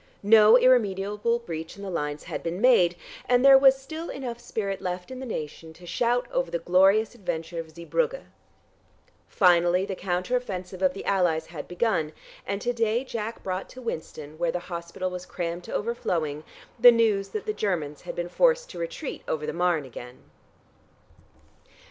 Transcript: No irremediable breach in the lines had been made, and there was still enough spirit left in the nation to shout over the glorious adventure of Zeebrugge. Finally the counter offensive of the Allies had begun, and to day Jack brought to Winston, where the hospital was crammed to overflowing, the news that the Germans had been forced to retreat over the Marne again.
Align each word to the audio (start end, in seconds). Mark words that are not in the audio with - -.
No 0.23 0.57
irremediable 0.57 1.37
breach 1.37 1.77
in 1.77 1.83
the 1.83 1.89
lines 1.91 2.23
had 2.23 2.41
been 2.41 2.59
made, 2.59 2.95
and 3.29 3.45
there 3.45 3.55
was 3.55 3.77
still 3.79 4.09
enough 4.09 4.39
spirit 4.39 4.81
left 4.81 5.11
in 5.11 5.19
the 5.19 5.27
nation 5.27 5.73
to 5.73 5.85
shout 5.85 6.25
over 6.31 6.49
the 6.49 6.57
glorious 6.57 7.13
adventure 7.13 7.59
of 7.59 7.69
Zeebrugge. 7.75 8.23
Finally 9.27 9.85
the 9.85 9.95
counter 9.95 10.35
offensive 10.35 10.81
of 10.81 10.95
the 10.95 11.05
Allies 11.05 11.45
had 11.45 11.67
begun, 11.67 12.13
and 12.47 12.61
to 12.63 12.73
day 12.73 13.03
Jack 13.03 13.43
brought 13.43 13.69
to 13.69 13.79
Winston, 13.79 14.39
where 14.39 14.51
the 14.51 14.59
hospital 14.71 15.11
was 15.11 15.27
crammed 15.27 15.63
to 15.65 15.71
overflowing, 15.75 16.43
the 16.79 16.91
news 16.91 17.29
that 17.29 17.45
the 17.45 17.53
Germans 17.53 18.01
had 18.01 18.15
been 18.15 18.27
forced 18.27 18.71
to 18.71 18.79
retreat 18.79 19.21
over 19.27 19.45
the 19.45 19.53
Marne 19.53 19.85
again. 19.85 20.17